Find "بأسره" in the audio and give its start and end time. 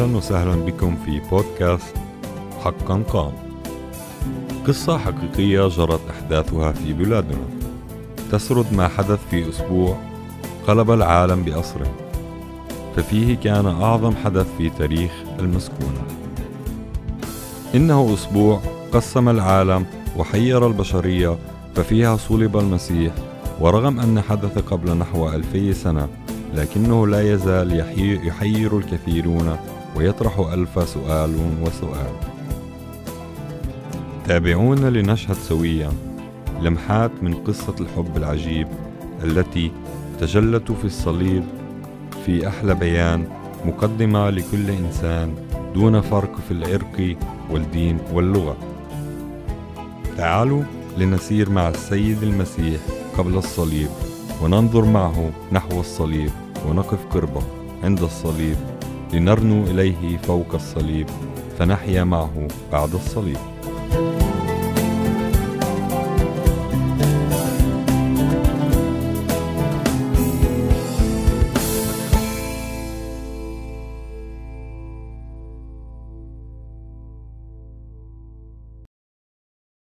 11.42-11.92